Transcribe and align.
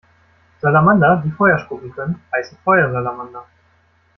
Salamander, 0.59 1.21
die 1.23 1.29
Feuer 1.29 1.59
spucken 1.59 1.91
können, 1.93 2.23
heißen 2.35 2.57
Feuersalamander. 2.63 3.45